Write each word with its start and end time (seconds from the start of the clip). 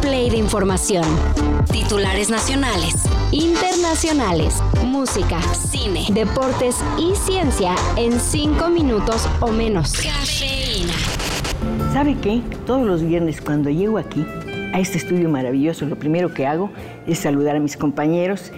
play 0.00 0.30
de 0.30 0.36
información. 0.36 1.04
Titulares 1.70 2.30
nacionales, 2.30 2.94
internacionales, 3.32 4.54
música, 4.84 5.40
cine, 5.54 6.06
deportes 6.10 6.76
y 6.98 7.14
ciencia 7.14 7.74
en 7.96 8.18
cinco 8.20 8.68
minutos 8.68 9.28
o 9.40 9.48
menos. 9.48 9.92
Cafeína. 9.92 10.92
¿Sabe 11.92 12.16
qué? 12.20 12.40
Todos 12.66 12.86
los 12.86 13.02
viernes 13.02 13.40
cuando 13.40 13.70
llego 13.70 13.98
aquí, 13.98 14.24
a 14.72 14.80
este 14.80 14.98
estudio 14.98 15.28
maravilloso, 15.28 15.86
lo 15.86 15.98
primero 15.98 16.32
que 16.32 16.46
hago 16.46 16.70
es 17.06 17.18
saludar 17.18 17.56
a 17.56 17.60
mis 17.60 17.76
compañeros, 17.76 18.52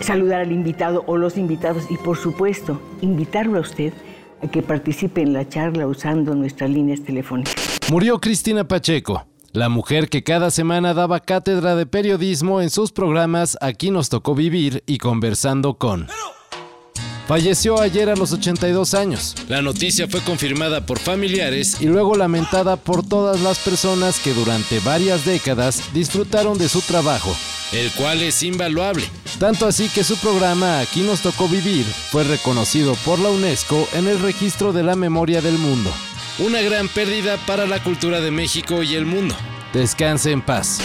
saludar 0.00 0.40
al 0.40 0.52
invitado 0.52 1.04
o 1.06 1.16
los 1.16 1.36
invitados 1.36 1.84
y 1.90 1.96
por 1.96 2.16
supuesto 2.16 2.80
invitarlo 3.00 3.58
a 3.58 3.60
usted 3.60 3.92
a 4.42 4.48
que 4.48 4.62
participe 4.62 5.22
en 5.22 5.32
la 5.32 5.48
charla 5.48 5.86
usando 5.86 6.34
nuestras 6.34 6.70
líneas 6.70 7.02
telefónicas. 7.02 7.54
Murió 7.90 8.20
Cristina 8.20 8.66
Pacheco, 8.66 9.26
la 9.52 9.68
mujer 9.68 10.08
que 10.08 10.22
cada 10.22 10.50
semana 10.50 10.94
daba 10.94 11.20
cátedra 11.20 11.76
de 11.76 11.86
periodismo 11.86 12.60
en 12.60 12.70
sus 12.70 12.92
programas 12.92 13.58
Aquí 13.60 13.90
nos 13.90 14.08
tocó 14.08 14.34
vivir 14.34 14.82
y 14.86 14.98
conversando 14.98 15.74
con... 15.74 16.08
Falleció 17.28 17.80
ayer 17.80 18.10
a 18.10 18.16
los 18.16 18.32
82 18.32 18.94
años. 18.94 19.34
La 19.48 19.62
noticia 19.62 20.08
fue 20.08 20.20
confirmada 20.20 20.84
por 20.84 20.98
familiares 20.98 21.80
y 21.80 21.86
luego 21.86 22.16
lamentada 22.16 22.76
por 22.76 23.06
todas 23.06 23.40
las 23.40 23.58
personas 23.60 24.18
que 24.18 24.34
durante 24.34 24.80
varias 24.80 25.24
décadas 25.24 25.94
disfrutaron 25.94 26.58
de 26.58 26.68
su 26.68 26.80
trabajo, 26.80 27.34
el 27.72 27.90
cual 27.92 28.22
es 28.22 28.42
invaluable. 28.42 29.04
Tanto 29.38 29.66
así 29.66 29.88
que 29.88 30.02
su 30.04 30.16
programa 30.16 30.80
Aquí 30.80 31.00
nos 31.02 31.20
tocó 31.20 31.48
vivir 31.48 31.86
fue 31.86 32.24
reconocido 32.24 32.96
por 33.04 33.20
la 33.20 33.30
UNESCO 33.30 33.88
en 33.94 34.08
el 34.08 34.18
registro 34.20 34.72
de 34.72 34.82
la 34.82 34.96
memoria 34.96 35.40
del 35.40 35.58
mundo. 35.58 35.90
Una 36.38 36.62
gran 36.62 36.88
pérdida 36.88 37.36
para 37.46 37.66
la 37.66 37.82
cultura 37.82 38.20
de 38.20 38.30
México 38.30 38.82
y 38.82 38.94
el 38.94 39.04
mundo. 39.04 39.34
Descanse 39.74 40.30
en 40.30 40.40
paz. 40.40 40.78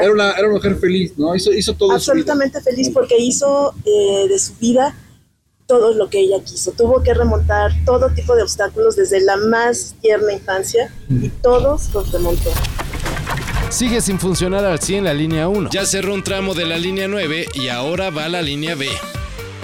Era 0.00 0.10
una, 0.10 0.32
era 0.32 0.46
una 0.46 0.56
mujer 0.56 0.76
feliz, 0.76 1.12
¿no? 1.18 1.34
Hizo, 1.36 1.52
hizo 1.52 1.74
todo. 1.74 1.92
Absolutamente 1.92 2.60
feliz 2.62 2.88
porque 2.88 3.18
hizo 3.18 3.74
eh, 3.84 4.28
de 4.28 4.38
su 4.38 4.54
vida 4.54 4.96
todo 5.66 5.92
lo 5.94 6.08
que 6.08 6.20
ella 6.20 6.42
quiso. 6.42 6.72
Tuvo 6.72 7.02
que 7.02 7.12
remontar 7.12 7.72
todo 7.84 8.10
tipo 8.10 8.34
de 8.34 8.42
obstáculos 8.42 8.96
desde 8.96 9.20
la 9.20 9.36
más 9.36 9.94
tierna 10.00 10.32
infancia 10.32 10.90
y 11.10 11.28
todos 11.28 11.92
los 11.92 12.10
remontó. 12.10 12.50
Sigue 13.68 14.00
sin 14.00 14.18
funcionar 14.18 14.64
al 14.64 14.80
100 14.80 15.04
la 15.04 15.12
línea 15.12 15.48
1. 15.48 15.68
Ya 15.70 15.84
cerró 15.84 16.14
un 16.14 16.24
tramo 16.24 16.54
de 16.54 16.64
la 16.64 16.78
línea 16.78 17.08
9 17.08 17.48
y 17.54 17.68
ahora 17.68 18.08
va 18.08 18.28
la 18.28 18.40
línea 18.40 18.74
B. 18.74 18.88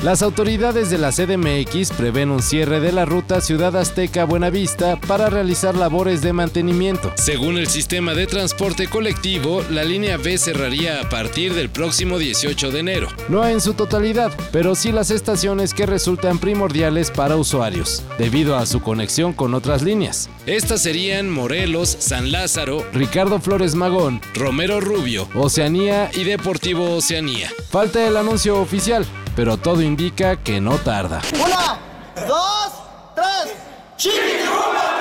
Las 0.02 0.22
autoridades 0.22 0.88
de 0.88 0.96
la 0.96 1.12
CDMX 1.12 1.90
prevén 1.90 2.30
un 2.30 2.40
cierre 2.40 2.80
de 2.80 2.90
la 2.90 3.04
ruta 3.04 3.42
Ciudad 3.42 3.76
Azteca 3.76 4.24
Buenavista 4.24 4.98
para 4.98 5.28
realizar 5.28 5.74
labores 5.74 6.22
de 6.22 6.32
mantenimiento. 6.32 7.12
Según 7.16 7.58
el 7.58 7.66
sistema 7.66 8.14
de 8.14 8.26
transporte 8.26 8.86
colectivo, 8.86 9.62
la 9.68 9.84
línea 9.84 10.16
B 10.16 10.38
cerraría 10.38 11.02
a 11.02 11.10
partir 11.10 11.52
del 11.52 11.68
próximo 11.68 12.16
18 12.16 12.70
de 12.70 12.80
enero. 12.80 13.08
No 13.28 13.46
en 13.46 13.60
su 13.60 13.74
totalidad, 13.74 14.32
pero 14.52 14.74
sí 14.74 14.90
las 14.90 15.10
estaciones 15.10 15.74
que 15.74 15.84
resultan 15.84 16.38
primordiales 16.38 17.10
para 17.10 17.36
usuarios, 17.36 18.02
debido 18.16 18.56
a 18.56 18.64
su 18.64 18.80
conexión 18.80 19.34
con 19.34 19.52
otras 19.52 19.82
líneas. 19.82 20.30
Estas 20.46 20.80
serían 20.80 21.28
Morelos, 21.28 21.94
San 22.00 22.32
Lázaro, 22.32 22.86
Ricardo 22.94 23.38
Flores 23.38 23.74
Magón, 23.74 24.22
Romero 24.34 24.80
Rubio, 24.80 25.28
Oceanía 25.34 26.10
y 26.14 26.24
Deportivo 26.24 26.96
Oceanía. 26.96 27.50
Falta 27.68 28.08
el 28.08 28.16
anuncio 28.16 28.58
oficial, 28.58 29.04
pero 29.34 29.56
todo 29.56 29.82
indica 29.82 30.36
que 30.36 30.60
no 30.60 30.78
tarda. 30.78 31.20
Una, 31.34 31.78
dos, 32.26 32.72
tres. 33.14 33.54
¡Chiquitibumba, 33.96 34.98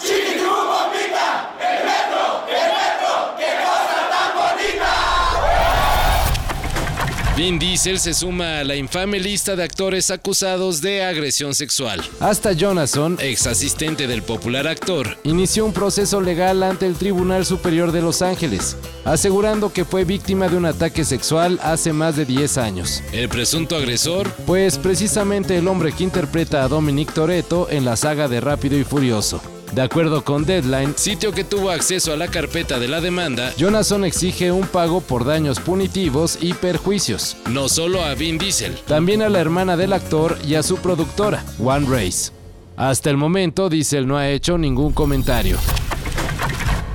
¡Chiquitibumba, 0.00 0.90
¡El 1.60 1.84
metro! 1.84 2.44
¡El 2.48 2.68
metro! 2.74 3.12
¡Qué 3.38 3.50
cosa 3.64 3.98
tan 4.12 4.30
bonita! 4.38 4.92
Vin 7.36 7.58
Diesel 7.58 7.98
se 7.98 8.14
suma 8.14 8.60
a 8.60 8.64
la 8.64 8.76
infame 8.76 9.18
lista 9.18 9.56
de 9.56 9.64
actores 9.64 10.12
acusados 10.12 10.80
de 10.80 11.02
agresión 11.02 11.52
sexual. 11.52 12.00
Hasta 12.20 12.52
Jonathan, 12.52 13.18
ex 13.20 13.48
asistente 13.48 14.06
del 14.06 14.22
popular 14.22 14.68
actor, 14.68 15.18
inició 15.24 15.66
un 15.66 15.72
proceso 15.72 16.20
legal 16.20 16.62
ante 16.62 16.86
el 16.86 16.94
Tribunal 16.94 17.44
Superior 17.44 17.90
de 17.90 18.02
Los 18.02 18.22
Ángeles, 18.22 18.76
asegurando 19.04 19.72
que 19.72 19.84
fue 19.84 20.04
víctima 20.04 20.46
de 20.46 20.56
un 20.56 20.66
ataque 20.66 21.04
sexual 21.04 21.58
hace 21.60 21.92
más 21.92 22.14
de 22.14 22.24
10 22.24 22.56
años. 22.56 23.02
El 23.12 23.28
presunto 23.28 23.74
agresor, 23.74 24.30
pues 24.46 24.78
precisamente 24.78 25.58
el 25.58 25.66
hombre 25.66 25.90
que 25.90 26.04
interpreta 26.04 26.62
a 26.62 26.68
Dominic 26.68 27.12
Toretto 27.12 27.68
en 27.68 27.84
la 27.84 27.96
saga 27.96 28.28
de 28.28 28.40
Rápido 28.40 28.78
y 28.78 28.84
Furioso. 28.84 29.42
De 29.74 29.82
acuerdo 29.82 30.22
con 30.22 30.44
Deadline, 30.44 30.94
sitio 30.96 31.32
que 31.32 31.42
tuvo 31.42 31.70
acceso 31.70 32.12
a 32.12 32.16
la 32.16 32.28
carpeta 32.28 32.78
de 32.78 32.86
la 32.86 33.00
demanda, 33.00 33.52
Jonathan 33.56 34.04
exige 34.04 34.52
un 34.52 34.68
pago 34.68 35.00
por 35.00 35.24
daños 35.24 35.58
punitivos 35.58 36.38
y 36.40 36.54
perjuicios, 36.54 37.36
no 37.50 37.68
solo 37.68 38.04
a 38.04 38.14
Vin 38.14 38.38
Diesel, 38.38 38.78
también 38.86 39.20
a 39.20 39.28
la 39.28 39.40
hermana 39.40 39.76
del 39.76 39.92
actor 39.92 40.38
y 40.46 40.54
a 40.54 40.62
su 40.62 40.76
productora, 40.76 41.44
One 41.58 41.86
Race. 41.88 42.30
Hasta 42.76 43.10
el 43.10 43.16
momento, 43.16 43.68
Diesel 43.68 44.06
no 44.06 44.16
ha 44.16 44.28
hecho 44.28 44.58
ningún 44.58 44.92
comentario. 44.92 45.58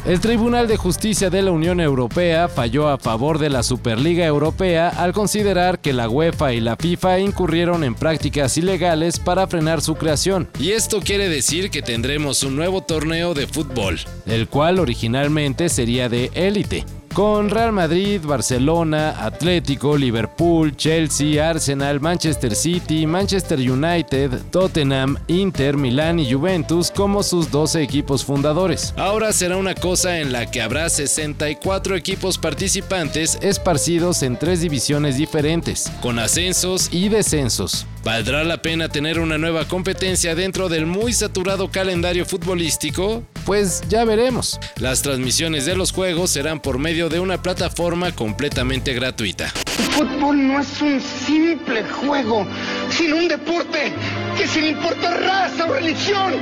El 0.05 0.21
Tribunal 0.21 0.67
de 0.67 0.77
Justicia 0.77 1.29
de 1.29 1.41
la 1.41 1.51
Unión 1.51 1.81
Europea 1.81 2.47
falló 2.47 2.87
a 2.87 2.97
favor 2.97 3.37
de 3.37 3.49
la 3.49 3.63
Superliga 3.63 4.25
Europea 4.25 4.89
al 4.89 5.11
considerar 5.11 5.79
que 5.79 5.91
la 5.91 6.09
UEFA 6.09 6.53
y 6.53 6.61
la 6.61 6.77
FIFA 6.77 7.19
incurrieron 7.19 7.83
en 7.83 7.95
prácticas 7.95 8.57
ilegales 8.57 9.19
para 9.19 9.45
frenar 9.47 9.81
su 9.81 9.95
creación. 9.95 10.47
Y 10.57 10.71
esto 10.71 11.01
quiere 11.01 11.27
decir 11.27 11.69
que 11.69 11.81
tendremos 11.81 12.43
un 12.43 12.55
nuevo 12.55 12.81
torneo 12.81 13.33
de 13.33 13.45
fútbol, 13.45 13.99
el 14.25 14.47
cual 14.47 14.79
originalmente 14.79 15.67
sería 15.67 16.07
de 16.07 16.31
élite 16.33 16.85
con 17.13 17.49
Real 17.49 17.71
Madrid, 17.71 18.21
Barcelona, 18.23 19.25
Atlético, 19.25 19.97
Liverpool, 19.97 20.75
Chelsea, 20.75 21.47
Arsenal, 21.47 21.99
Manchester 21.99 22.55
City, 22.55 23.05
Manchester 23.05 23.59
United, 23.59 24.31
Tottenham, 24.51 25.17
Inter, 25.27 25.77
Milán 25.77 26.19
y 26.19 26.31
Juventus 26.31 26.91
como 26.91 27.23
sus 27.23 27.51
12 27.51 27.81
equipos 27.81 28.23
fundadores. 28.23 28.93
Ahora 28.97 29.33
será 29.33 29.57
una 29.57 29.75
cosa 29.75 30.19
en 30.19 30.31
la 30.31 30.49
que 30.49 30.61
habrá 30.61 30.89
64 30.89 31.95
equipos 31.95 32.37
participantes 32.37 33.37
esparcidos 33.41 34.23
en 34.23 34.37
tres 34.37 34.61
divisiones 34.61 35.17
diferentes, 35.17 35.91
con 36.01 36.19
ascensos 36.19 36.89
y 36.91 37.09
descensos. 37.09 37.85
¿Valdrá 38.03 38.45
la 38.45 38.61
pena 38.61 38.87
tener 38.87 39.19
una 39.19 39.37
nueva 39.37 39.67
competencia 39.67 40.33
dentro 40.33 40.69
del 40.69 40.85
muy 40.85 41.11
saturado 41.11 41.69
calendario 41.69 42.25
futbolístico? 42.25 43.23
Pues 43.45 43.83
ya 43.89 44.05
veremos. 44.05 44.57
Las 44.77 45.01
transmisiones 45.01 45.65
de 45.65 45.75
los 45.75 45.91
juegos 45.91 46.29
serán 46.31 46.61
por 46.61 46.77
medio 46.79 47.09
de 47.09 47.19
una 47.19 47.41
plataforma 47.41 48.13
completamente 48.13 48.93
gratuita. 48.93 49.51
El 49.77 50.07
fútbol 50.07 50.47
no 50.47 50.61
es 50.61 50.81
un 50.81 51.01
simple 51.01 51.83
juego, 51.83 52.47
sino 52.89 53.17
un 53.17 53.27
deporte 53.27 53.91
que 54.37 54.47
sin 54.47 54.65
importar 54.65 55.21
raza 55.21 55.65
o 55.65 55.73
religión, 55.73 56.35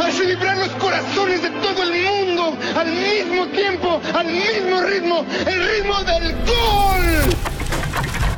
hace 0.00 0.24
vibrar 0.26 0.56
los 0.56 0.70
corazones 0.76 1.42
de 1.42 1.50
todo 1.50 1.82
el 1.82 2.00
mundo 2.00 2.56
al 2.76 2.92
mismo 2.92 3.48
tiempo, 3.48 4.00
al 4.14 4.26
mismo 4.26 4.82
ritmo, 4.82 5.26
el 5.46 5.68
ritmo 5.68 5.98
del 6.04 6.32
gol. 6.46 7.36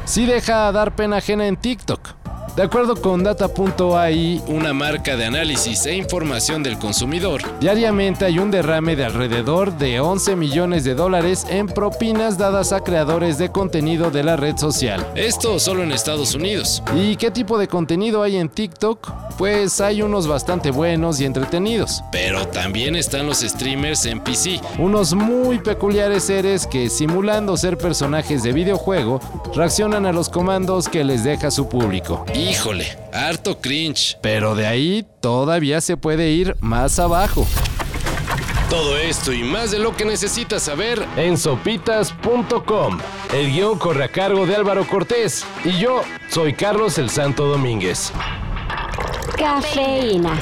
Sí 0.07 0.25
deja 0.25 0.73
dar 0.73 0.97
pena 0.97 1.19
ajena 1.19 1.47
en 1.47 1.57
TikTok. 1.57 2.18
De 2.59 2.65
acuerdo 2.65 2.97
con 2.97 3.23
Data.ai, 3.23 4.43
una 4.49 4.75
marca 4.75 5.17
de 5.17 5.27
análisis 5.27 5.87
e 5.87 5.95
información 5.95 6.65
del 6.65 6.77
consumidor, 6.77 7.41
diariamente 7.61 8.25
hay 8.25 8.41
un 8.41 8.51
derrame 8.51 8.97
de 8.97 9.05
alrededor 9.05 9.79
de 9.79 10.01
11 10.01 10.35
millones 10.35 10.83
de 10.83 10.97
dólares 10.97 11.47
en 11.49 11.69
propinas 11.69 12.37
dadas 12.37 12.73
a 12.73 12.81
creadores 12.81 13.39
de 13.39 13.53
contenido 13.53 14.11
de 14.11 14.25
la 14.25 14.37
red 14.37 14.57
social. 14.57 15.07
Esto 15.15 15.61
solo 15.61 15.85
en 15.85 15.93
Estados 15.93 16.35
Unidos. 16.35 16.83
¿Y 16.97 17.15
qué 17.15 17.31
tipo 17.31 17.59
de 17.59 17.69
contenido 17.69 18.25
hay 18.25 18.39
en 18.39 18.49
TikTok? 18.49 19.09
Pues 19.39 19.81
hay 19.81 20.03
unos 20.03 20.27
bastante 20.27 20.73
buenos 20.73 21.21
y 21.21 21.27
entretenidos. 21.27 22.03
Pero 22.11 22.49
también 22.49 22.97
están 22.97 23.29
los 23.29 23.39
streamers 23.39 24.05
en 24.07 24.19
PC, 24.19 24.61
unos 24.81 25.15
muy 25.15 25.61
peculiares 25.61 26.25
seres 26.25 26.67
que 26.67 26.91
simulando 26.91 27.57
ser 27.57 27.79
personajes 27.79 28.43
de 28.43 28.53
videojuego, 28.53 29.21
reaccionan 29.55 30.07
a 30.07 30.13
los 30.13 30.29
comandos 30.29 30.89
que 30.89 31.05
les 31.05 31.23
deja 31.23 31.53
su 31.53 31.69
público. 31.69 32.25
Híjole, 32.49 32.97
harto 33.13 33.61
cringe. 33.61 34.17
Pero 34.23 34.55
de 34.55 34.67
ahí 34.67 35.07
todavía 35.21 35.81
se 35.81 35.97
puede 35.97 36.31
ir 36.31 36.57
más 36.61 36.99
abajo. 36.99 37.47
Todo 38.71 38.99
esto 38.99 39.33
y 39.33 39.43
más 39.43 39.71
de 39.71 39.79
lo 39.79 39.97
que 39.97 40.05
necesitas 40.05 40.63
saber 40.63 41.03
en 41.17 41.39
sopitas.com. 41.39 42.99
El 43.35 43.53
guion 43.53 43.79
corre 43.79 44.05
a 44.05 44.09
cargo 44.09 44.47
de 44.47 44.57
Álvaro 44.57 44.87
Cortés 44.87 45.45
y 45.65 45.79
yo 45.79 46.03
soy 46.29 46.53
Carlos 46.53 46.99
el 46.99 47.09
Santo 47.09 47.47
Domínguez. 47.47 48.13
Cafeína. 49.39 50.39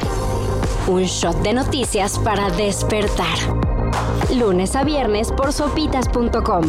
Un 0.89 1.05
shot 1.05 1.41
de 1.43 1.53
noticias 1.53 2.19
para 2.19 2.51
despertar. 2.51 3.39
Lunes 4.35 4.75
a 4.75 4.83
viernes 4.83 5.31
por 5.31 5.53
sopitas.com. 5.53 6.65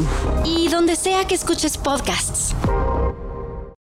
Y 0.46 0.70
donde 0.70 0.96
sea 0.96 1.26
que 1.26 1.36
escuches 1.36 1.78
podcasts. 1.78 2.56